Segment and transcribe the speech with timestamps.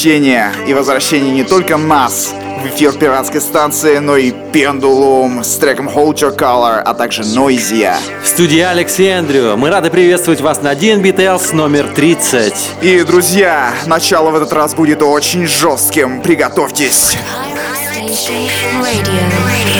[0.00, 0.50] Возвращение.
[0.66, 2.32] И возвращение не только нас
[2.62, 7.96] в эфир пиратской станции, но и Pendulum с треком Hold Your Color, а также Noisia.
[8.22, 9.58] В студии Алекс и Эндрю.
[9.58, 12.54] Мы рады приветствовать вас на DNB Tales номер 30.
[12.80, 16.22] И, друзья, начало в этот раз будет очень жестким.
[16.22, 17.18] Приготовьтесь.
[18.80, 19.79] Hold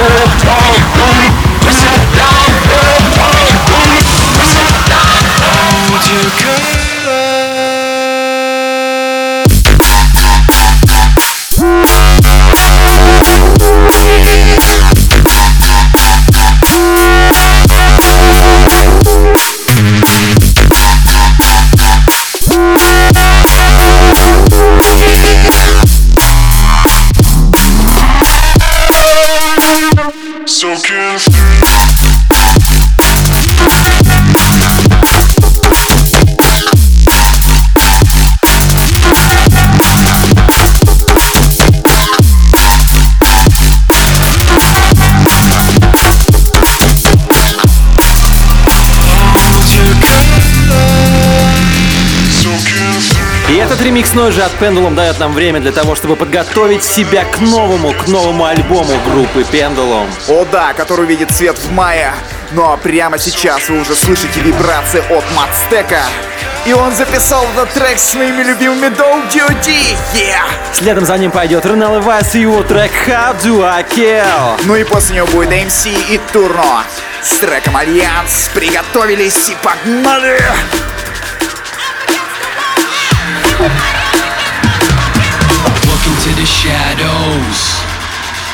[0.00, 0.67] Oh, God.
[54.18, 58.08] Ремиксной же от Pendulum дает нам время для того, чтобы подготовить себя к новому, к
[58.08, 60.08] новому альбому группы Pendulum.
[60.26, 62.12] О да, который увидит свет в мае.
[62.50, 66.00] Ну а прямо сейчас вы уже слышите вибрации от Мацтека.
[66.66, 69.96] И он записал этот трек с своими любимыми Dog Duty.
[70.14, 70.42] Yeah!
[70.72, 74.60] Следом за ним пойдет Ренал Вайс и его трек How Do I Kill.
[74.64, 76.82] Ну и после него будет MC и Турно.
[77.22, 80.40] С треком Альянс приготовились и погнали!
[80.40, 80.87] Look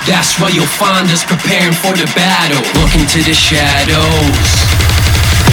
[0.06, 2.60] That's where you'll find us preparing for the battle.
[2.80, 4.84] Look into the shadows.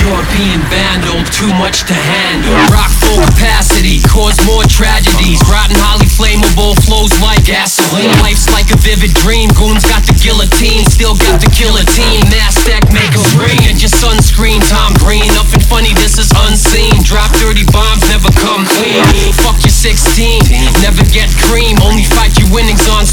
[0.04, 2.58] European vandal, too much to handle.
[2.74, 5.40] Rock full capacity, cause more tragedies.
[5.46, 8.10] Rotten, highly flammable, flows like gasoline.
[8.20, 9.54] Life's like a vivid dream.
[9.54, 11.52] Goons got the guillotine, still got the
[11.94, 12.26] team.
[12.34, 14.60] Mass stack, make a ring, and your sunscreen.
[14.68, 16.92] Tom Green, and funny, this is unseen.
[17.06, 19.06] Drop dirty bombs, never come clean.
[19.46, 20.42] Fuck your 16,
[20.82, 21.78] never get cream.
[21.86, 23.06] Only fight your winnings on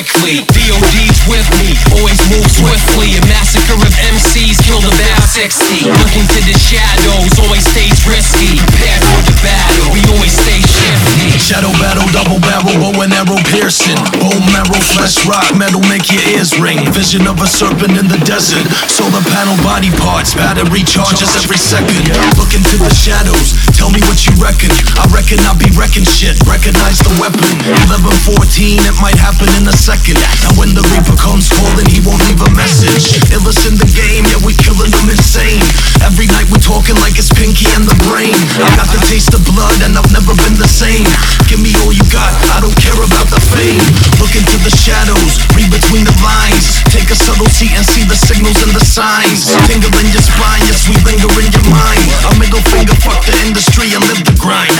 [0.00, 0.40] quickly.
[0.48, 3.20] DOD's with me, always move swiftly.
[3.20, 5.84] A massacre of MCs killed about 60.
[5.84, 8.56] Looking to the shadows, always stays risky.
[11.50, 13.98] Shadow battle, double barrel, bow and arrow piercing.
[14.22, 16.78] Bone marrow, flesh rock, metal make your ears ring.
[16.94, 18.62] Vision of a serpent in the desert.
[18.86, 22.06] Solar panel body parts, battery charges every second.
[22.38, 24.70] Look into the shadows, tell me what you reckon.
[24.94, 26.38] I reckon I'll be wrecking shit.
[26.46, 27.42] Recognize the weapon.
[27.90, 30.22] 11 14, it might happen in a second.
[30.46, 33.18] Now when the Reaper comes calling, he won't leave a message.
[33.34, 35.58] Illest in the game, yeah, we killing them insane.
[36.06, 38.38] Every night we talking like it's Pinky and the Brain.
[38.62, 41.10] I got the taste of blood and I've never been the same.
[41.48, 43.82] Give me all you got, I don't care about the fame.
[44.20, 46.82] Look into the shadows, read between the lines.
[46.90, 49.46] Take a subtle seat and see the signals and the signs.
[49.66, 52.06] Tingle in your spine, yes, we linger in your mind.
[52.30, 54.70] A middle finger, fuck the industry and live the grind.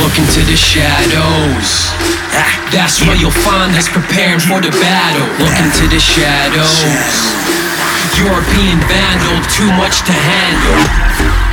[0.00, 2.09] Look into the shadows.
[2.70, 5.26] That's where you'll find us preparing for the battle.
[5.42, 6.86] Look into the shadows.
[8.14, 11.49] European vandal, too much to handle.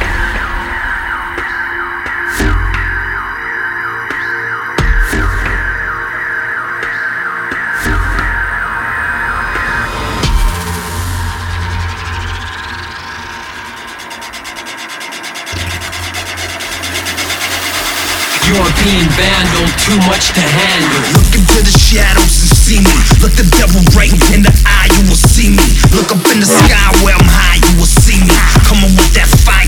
[18.58, 21.04] You're being vandal, too much to handle.
[21.14, 22.90] Look into the shadows and see me.
[23.22, 25.62] Look the devil right in the eye, you will see me.
[25.94, 28.34] Look up in the sky where I'm high, you will see me.
[28.66, 29.67] Come on with that fire,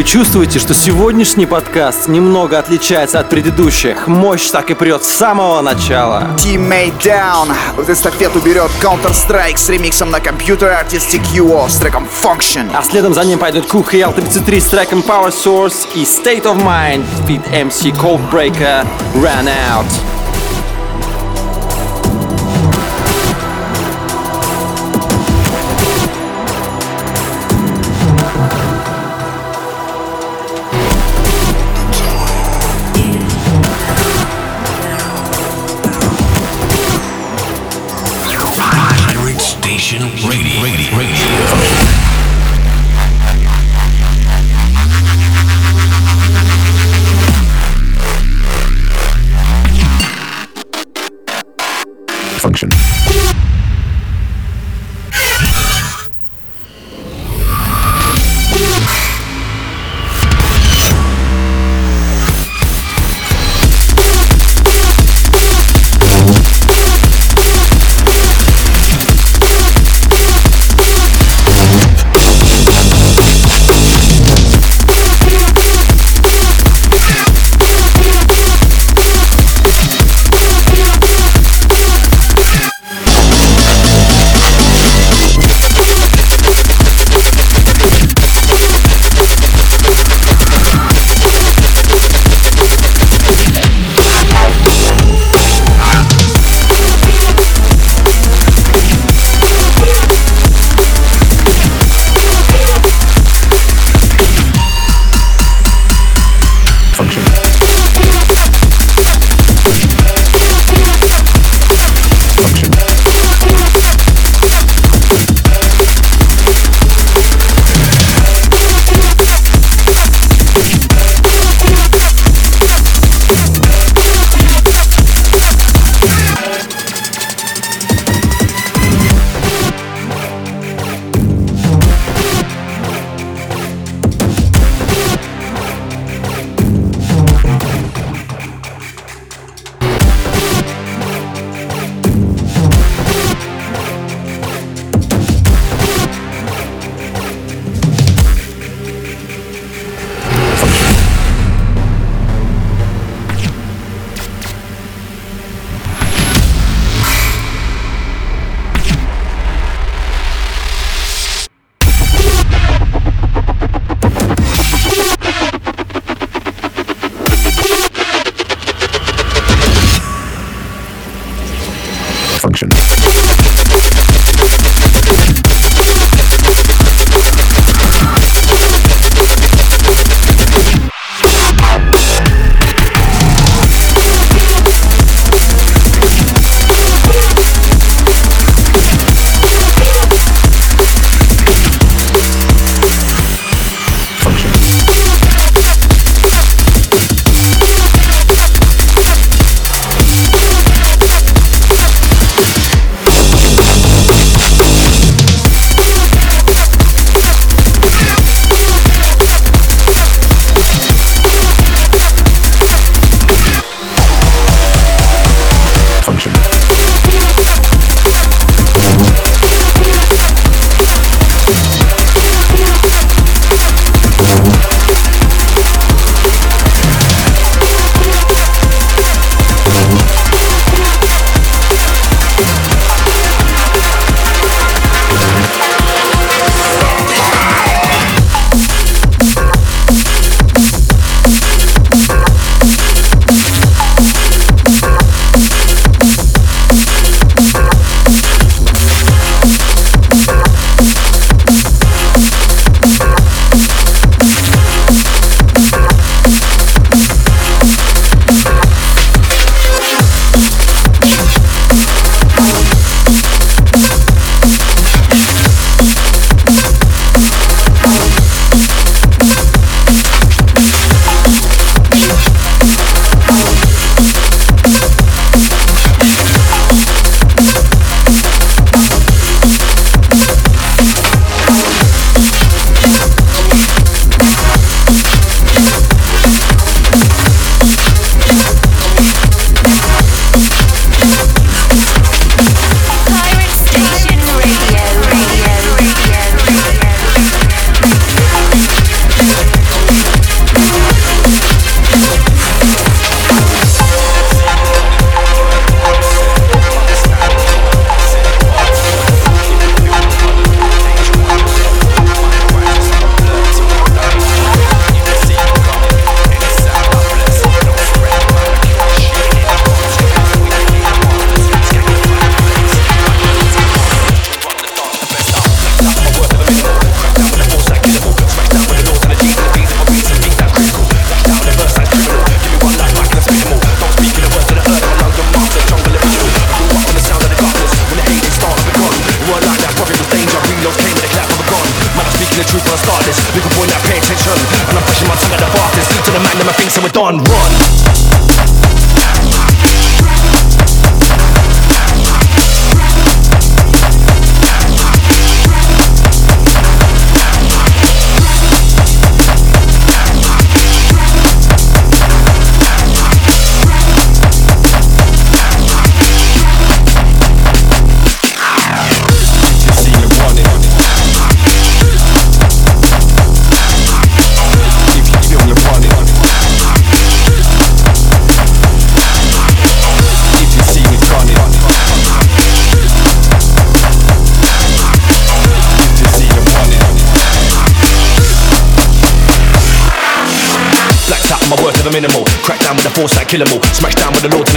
[0.00, 4.06] Вы чувствуете, что сегодняшний подкаст немного отличается от предыдущих?
[4.06, 6.26] Мощь так и прет с самого начала.
[6.38, 7.52] Teammate Down.
[7.76, 12.70] В эстафету берет Counter-Strike с ремиксом на компьютер Artistic UO с треком Function.
[12.74, 16.64] А следом за ним пойдут Cook и L33 с треком Power Source и State of
[16.64, 20.19] Mind feat MC Coldbreaker Run Out.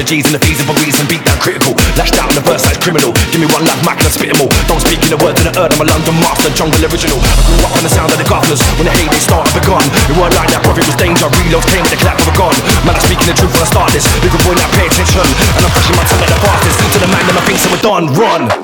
[0.03, 1.07] The lords and the G's and the fees and for reason.
[1.07, 1.73] Beat down critical.
[1.95, 3.13] Lashed out on the verse like criminal.
[3.31, 4.51] Give me one life, Mac and I spit 'em all.
[4.67, 5.73] Don't speak in the word to the earth.
[5.73, 7.19] I'm a London master, jungle original.
[7.19, 8.61] I grew up on the sound of the governors.
[8.77, 9.83] When the heyday started begun.
[10.09, 11.27] It weren't like that, profit was danger.
[11.27, 12.55] Reloads came with the clap of a gun.
[12.83, 14.05] Man, I'm speaking the truth when I start this.
[14.23, 15.23] Little boy, now pay attention.
[15.23, 16.77] And I'm pushing my tongue at the fastest.
[16.93, 18.05] To the man that my things we're done.
[18.13, 18.62] Run.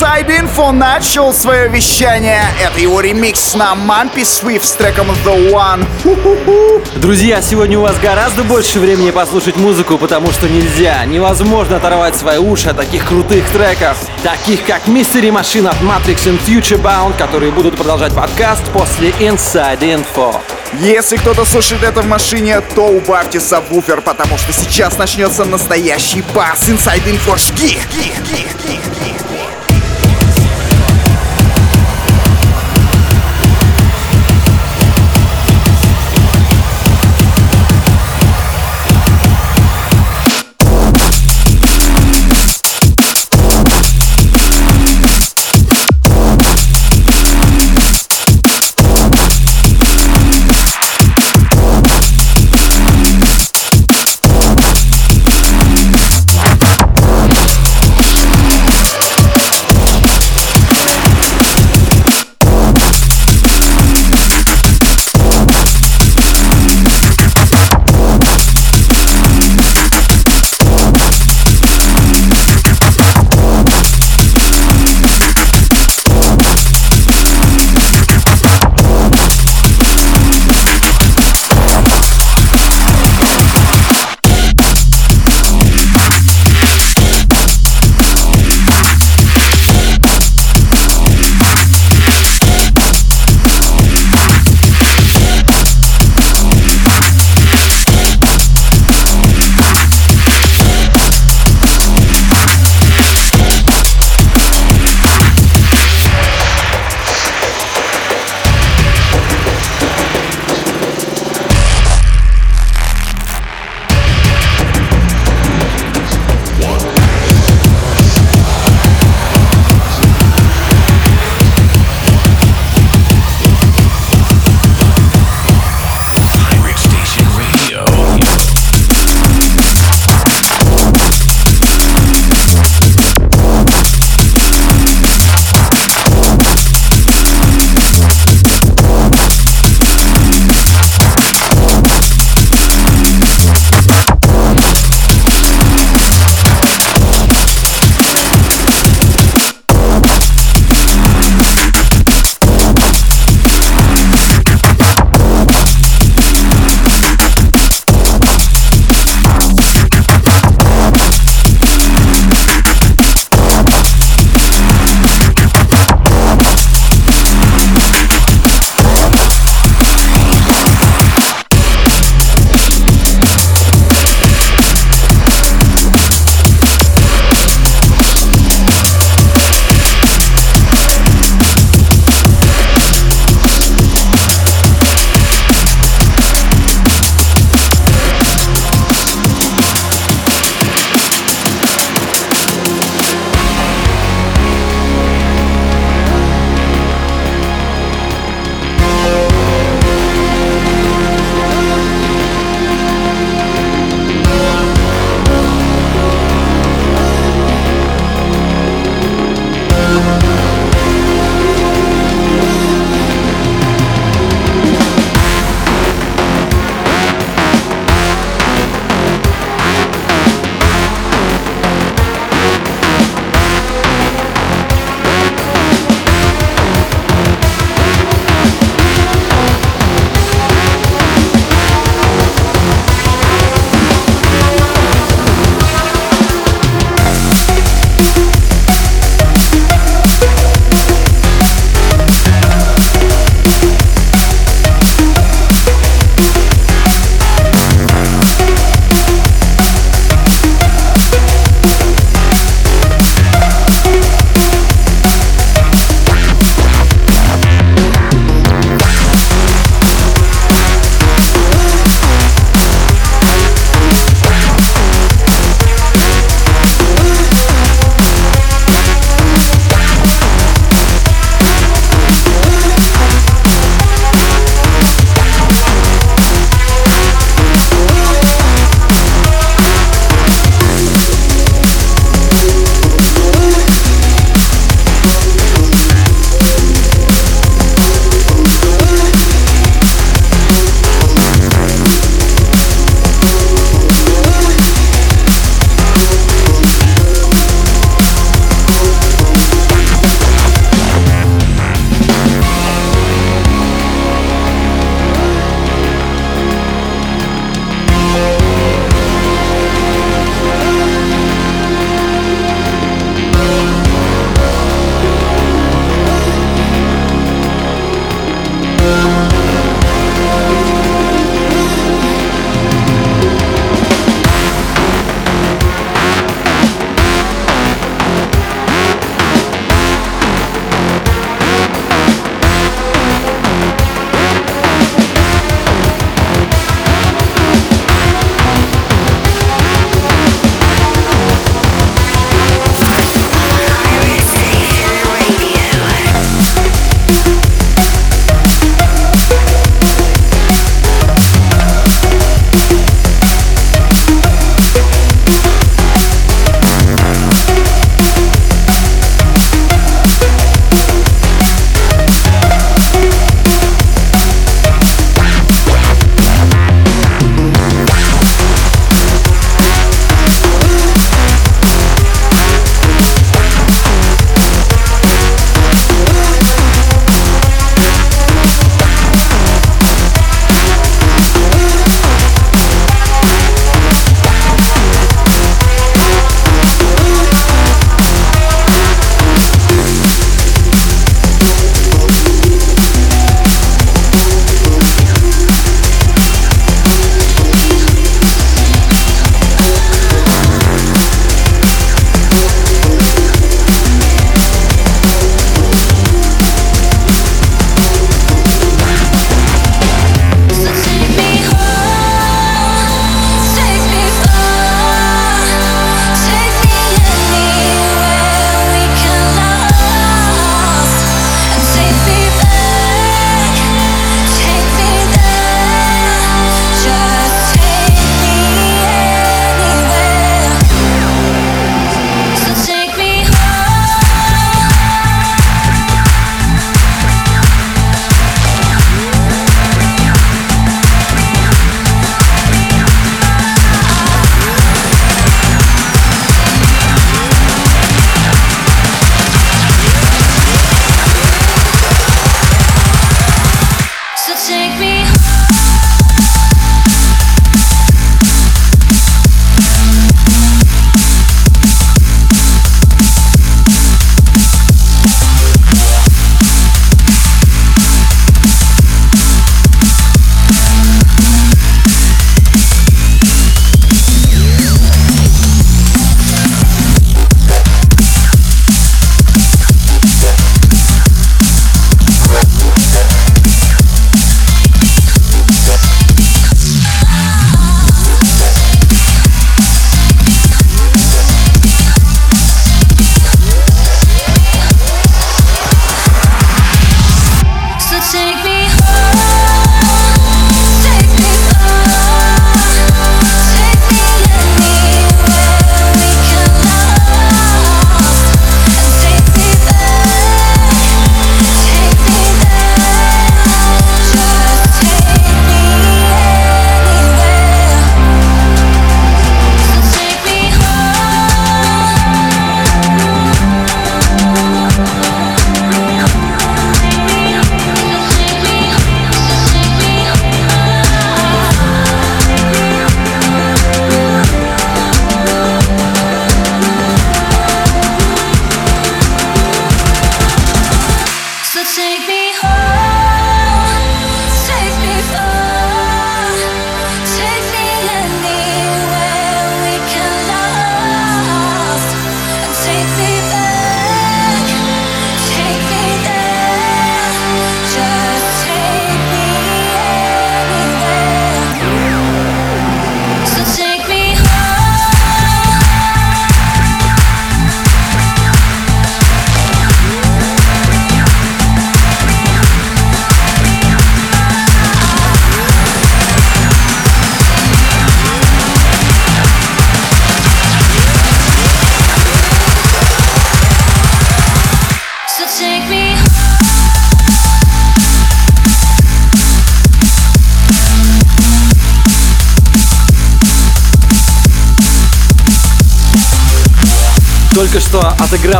[0.00, 2.42] Info начал свое вещание.
[2.64, 5.86] Это его ремикс на Мампи Свифт с треком The One.
[6.02, 6.82] Ху-ху-ху.
[6.96, 12.38] Друзья, сегодня у вас гораздо больше времени послушать музыку, потому что нельзя, невозможно оторвать свои
[12.38, 17.52] уши от таких крутых треков, таких как Mystery Machine от Matrix and Future Bound, которые
[17.52, 20.34] будут продолжать подкаст после Inside Info.
[20.80, 26.68] Если кто-то слушает это в машине, то убавьте сабвуфер, потому что сейчас начнется настоящий бас.
[26.68, 27.78] Inside Info жги!
[27.92, 28.80] Жги, жги, жги,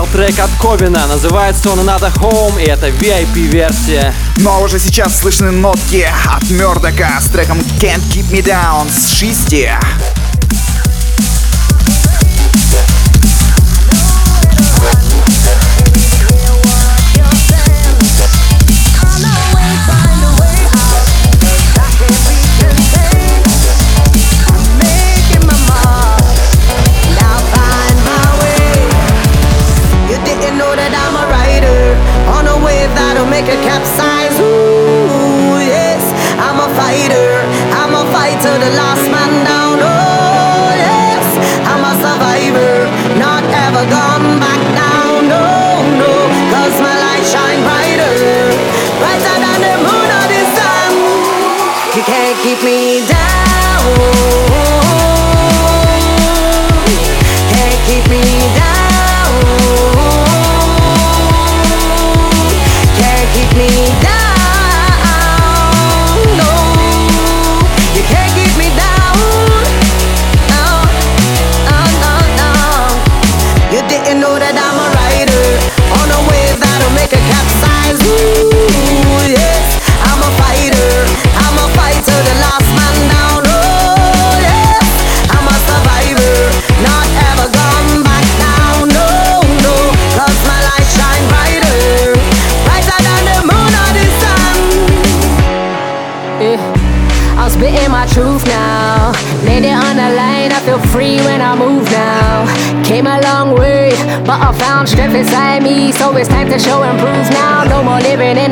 [0.01, 1.07] прозвучал трек от Ковина.
[1.07, 4.15] Называется он «Another Home» и это VIP-версия.
[4.39, 8.91] Но ну а уже сейчас слышны нотки от Мёрдока с треком «Can't Keep Me Down»
[8.91, 9.55] с 6.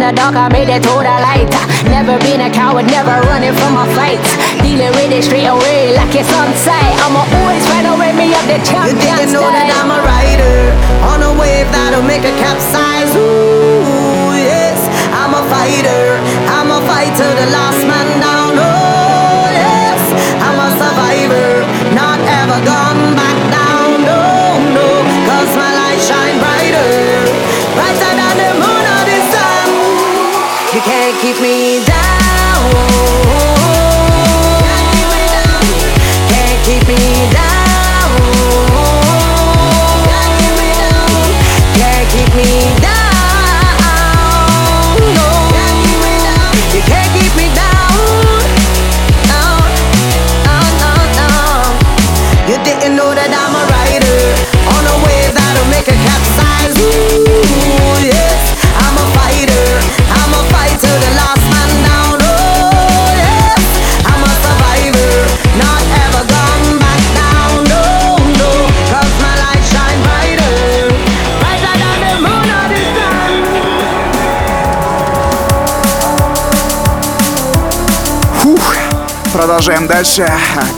[0.08, 1.52] the dark, I made it to the light.
[1.92, 4.30] Never been a coward, never running from my fights.
[4.64, 6.96] Dealing with it straight away like it's on sight.
[7.04, 8.96] I'ma always find a way me up the champion.
[8.96, 10.72] You think you know that I'm a rider
[11.12, 13.12] on a wave that'll make a capsize.
[13.12, 14.80] Ooh, yes,
[15.12, 16.04] I'm a fighter.
[16.56, 17.97] I'm a fighter, the last man.
[79.58, 80.24] продолжаем дальше.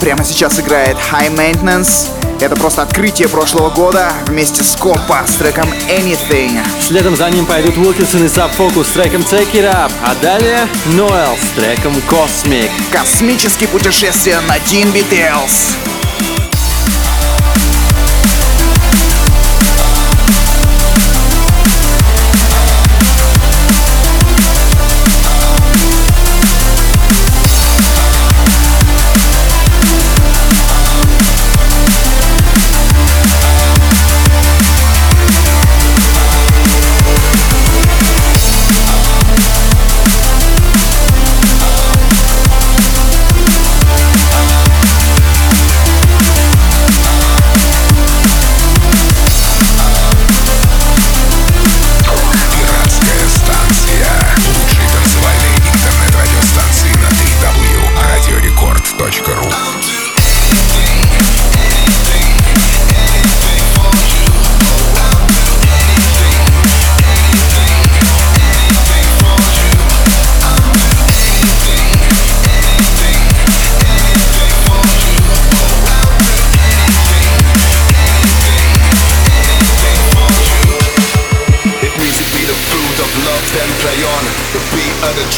[0.00, 2.08] Прямо сейчас играет High Maintenance.
[2.40, 6.58] Это просто открытие прошлого года вместе с Компа с треком Anything.
[6.80, 11.36] Следом за ним пойдут Уилкинсон и Subfocus с треком Take It Up, а далее Ноэл
[11.36, 12.70] с треком Cosmic.
[12.90, 15.99] Космические путешествия на Teen Details.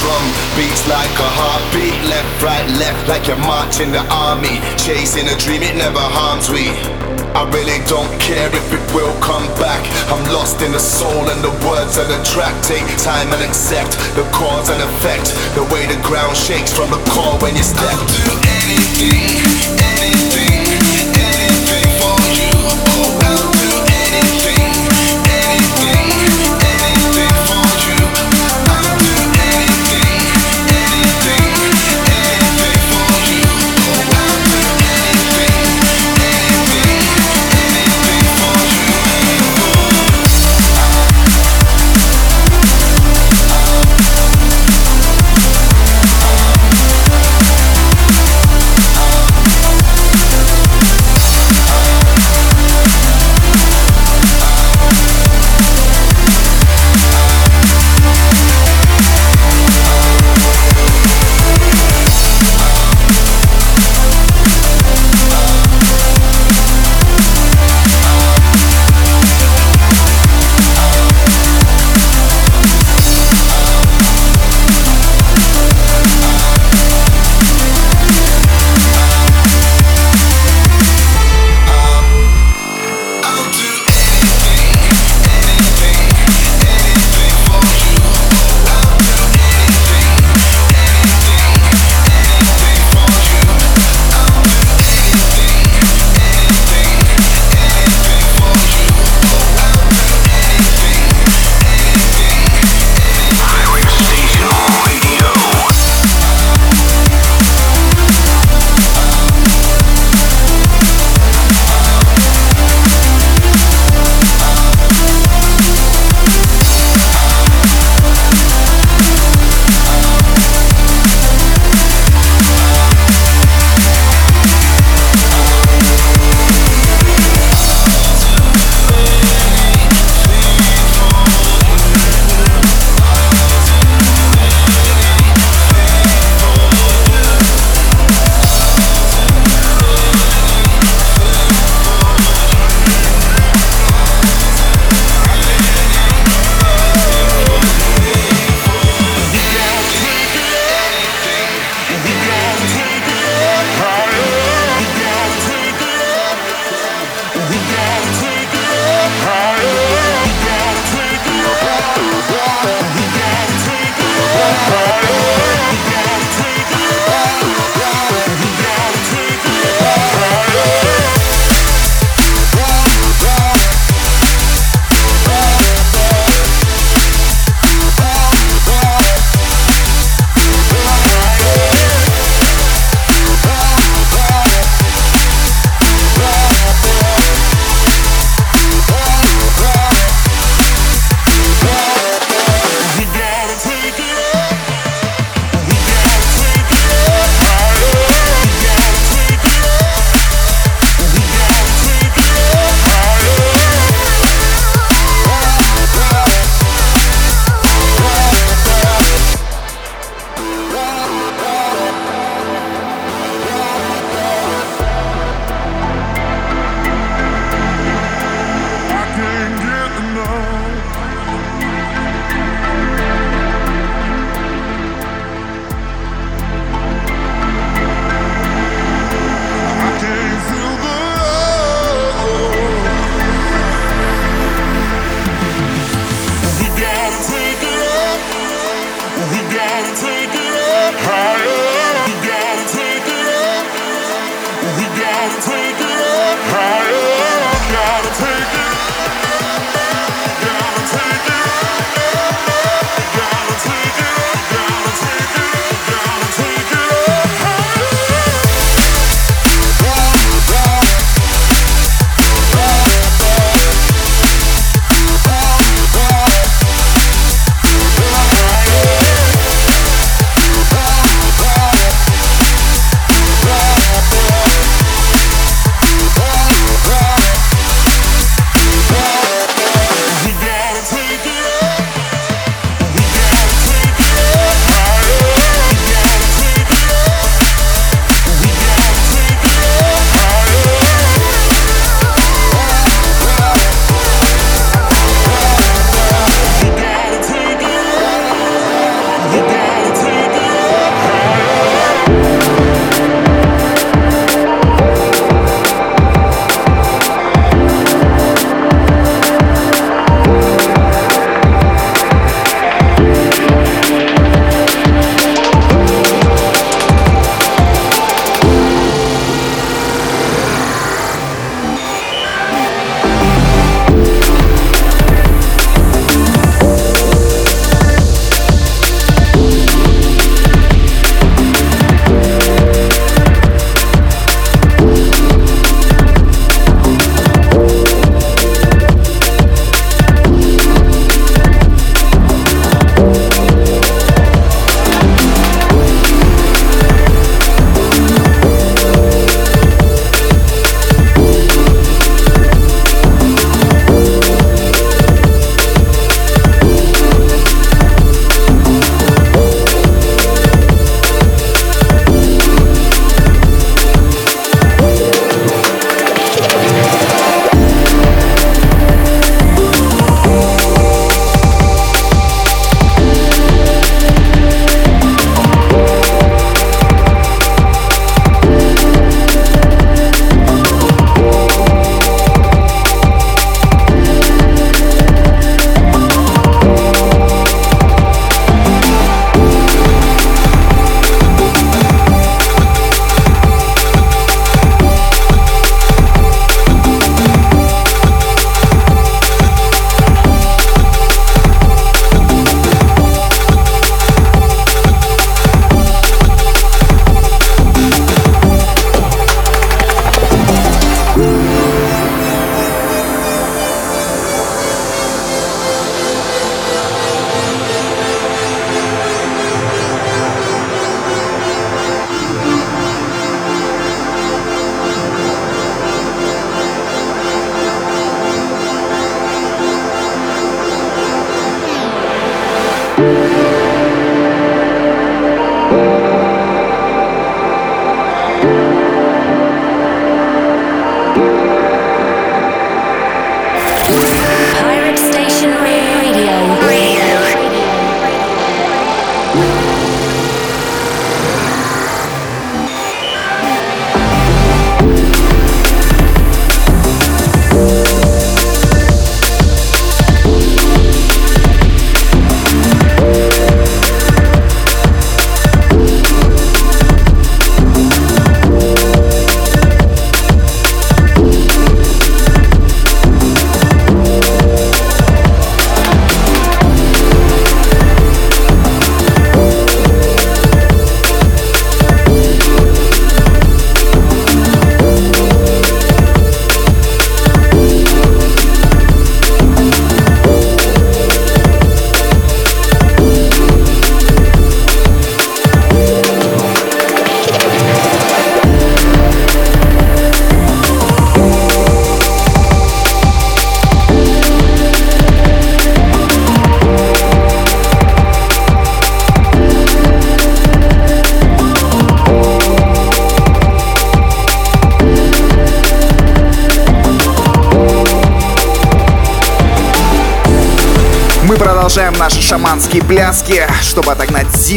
[0.02, 0.26] Drum
[0.58, 1.94] beats like a heartbeat.
[2.10, 4.58] Left, right, left, like you're marching the army.
[4.74, 6.74] Chasing a dream, it never harms we.
[7.38, 9.80] I really don't care if it will come back.
[10.10, 12.52] I'm lost in the soul and the words of the track.
[12.66, 15.32] Take time and accept the cause and effect.
[15.54, 17.94] The way the ground shakes from the core when you step.
[17.94, 18.26] I'll do
[18.66, 19.61] anything,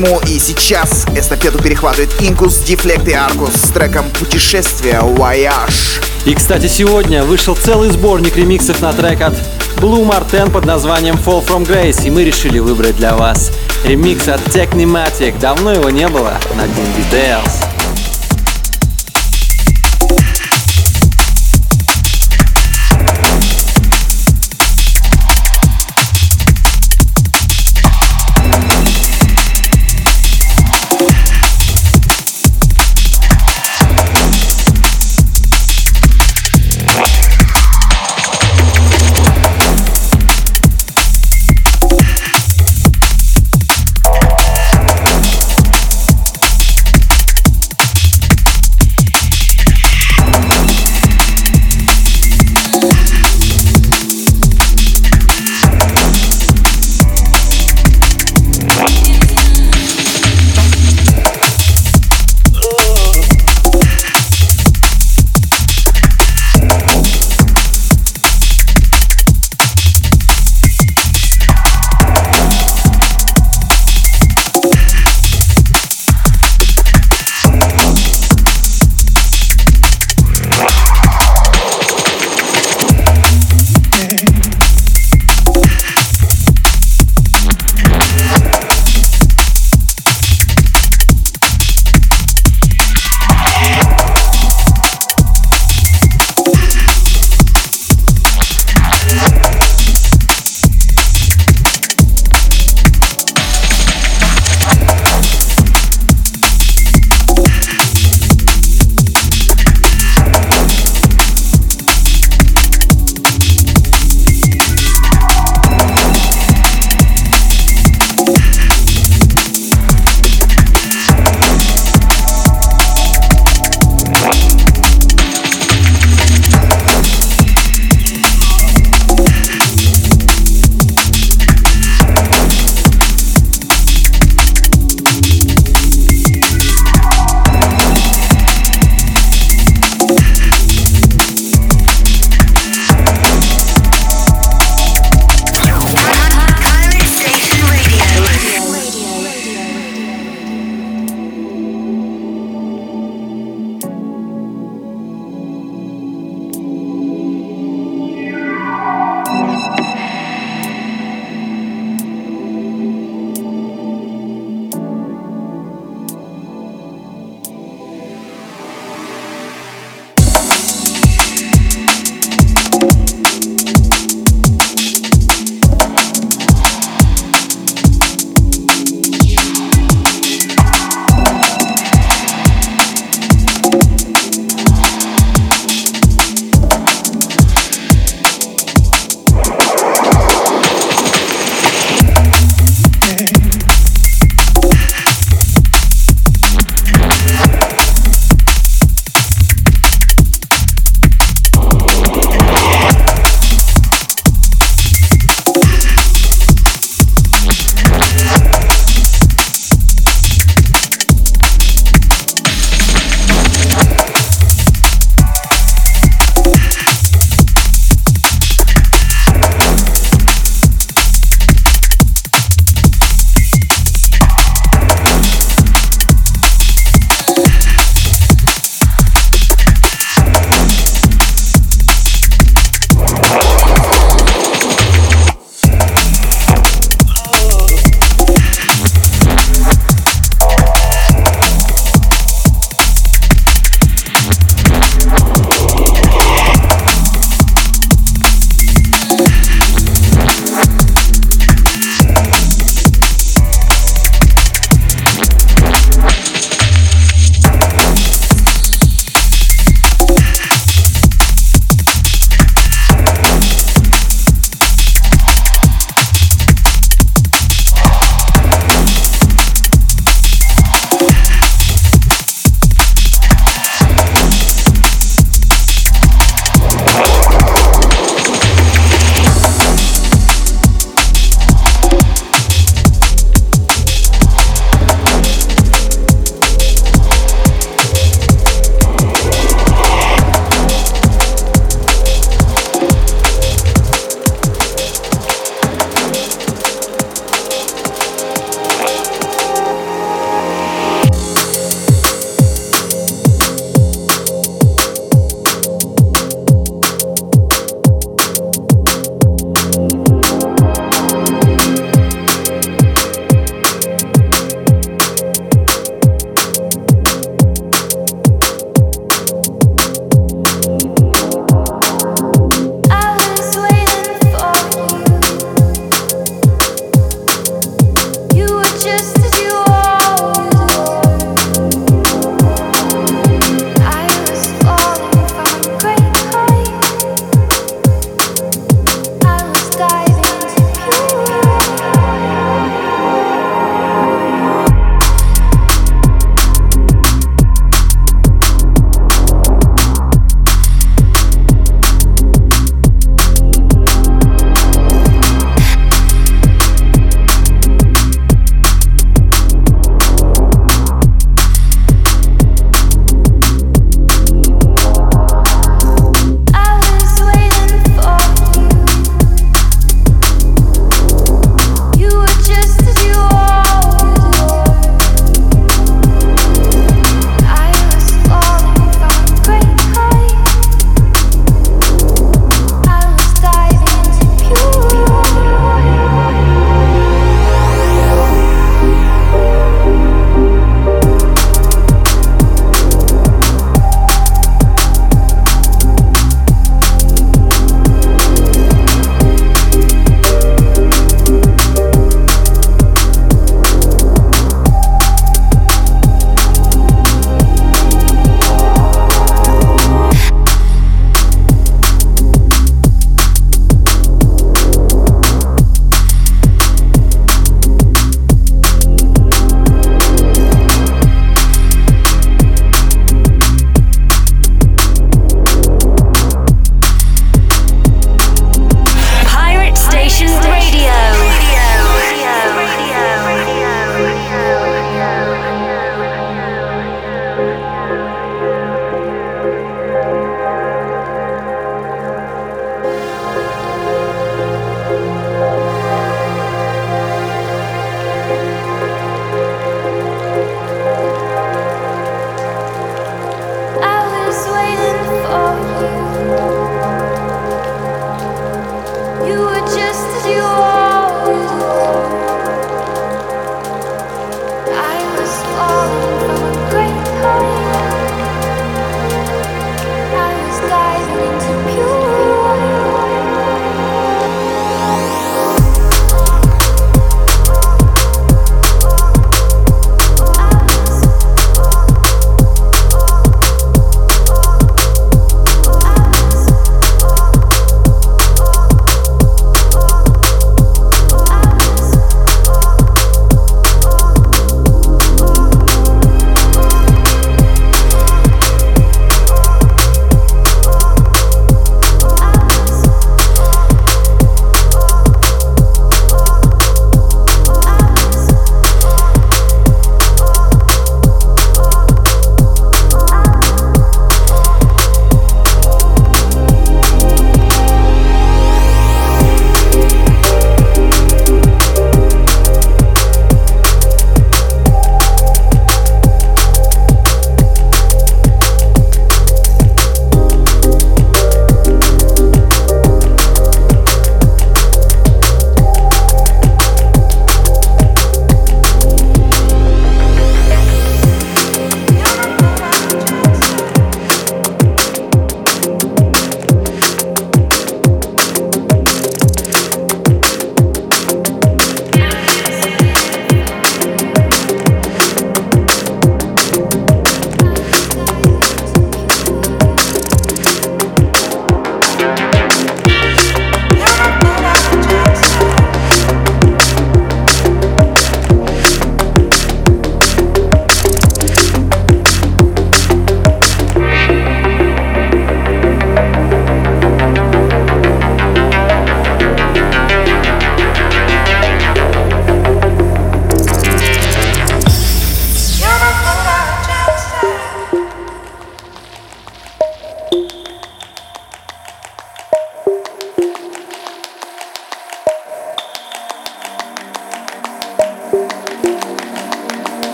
[0.00, 0.20] зиму.
[0.26, 6.02] И сейчас эстафету перехватывает Инкус, Дефлект и Аркус с треком «Путешествие Voyage».
[6.26, 9.34] И, кстати, сегодня вышел целый сборник ремиксов на трек от
[9.76, 13.50] Blue Marten под названием Fall From Grace, и мы решили выбрать для вас
[13.84, 15.38] ремикс от Technimatic.
[15.38, 17.59] Давно его не было на Dean Details.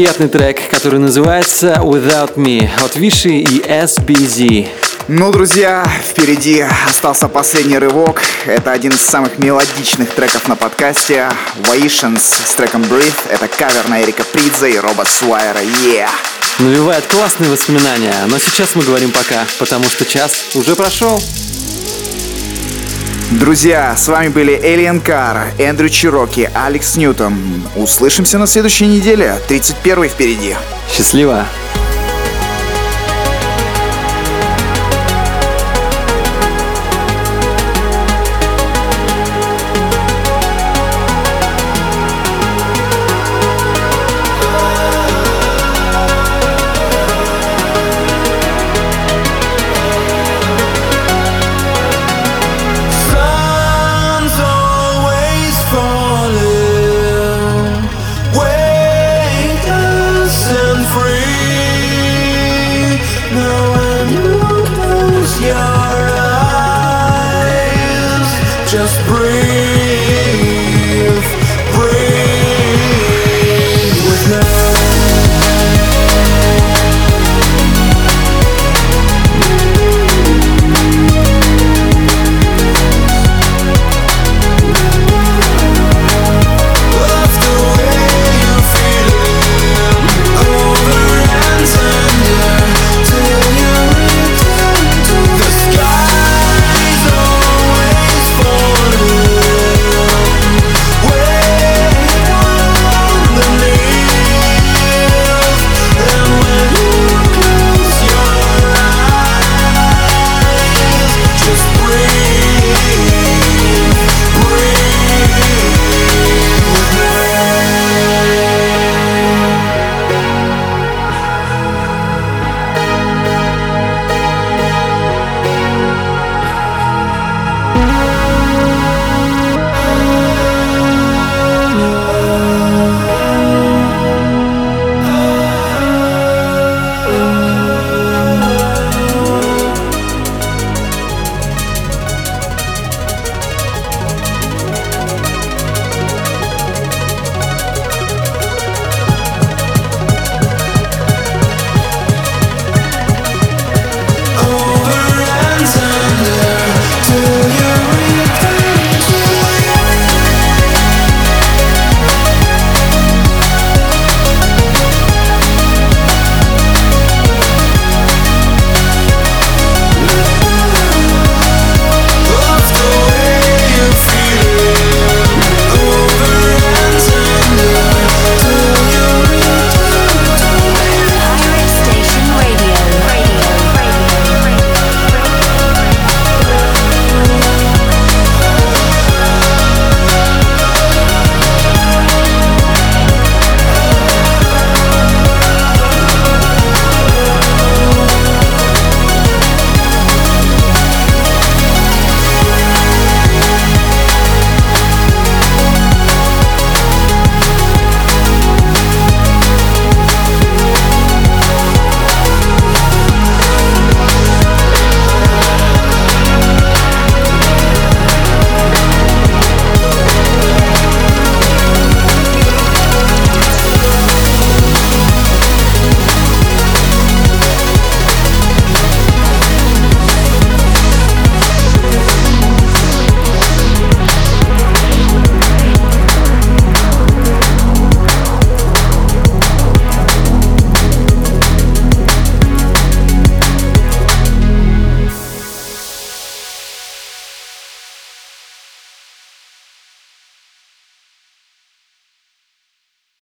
[0.00, 4.66] Приятный трек, который называется Without Me от Виши и SBZ.
[5.08, 8.22] Ну, друзья, впереди остался последний рывок.
[8.46, 11.28] Это один из самых мелодичных треков на подкасте.
[11.64, 13.12] Vaishans с треком Breathe.
[13.30, 15.60] Это кавер на Эрика Придзе и Роба Суайера.
[15.84, 16.08] Yeah!
[16.60, 21.20] Навевает классные воспоминания, но сейчас мы говорим пока, потому что час уже прошел.
[23.30, 27.36] Друзья, с вами были Alien Car, Эндрю Чироки, Алекс Ньютон.
[27.76, 29.38] Услышимся на следующей неделе.
[29.46, 30.56] 31 впереди.
[30.92, 31.46] Счастливо!